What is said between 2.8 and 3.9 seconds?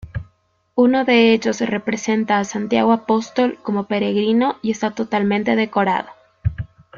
Apóstol como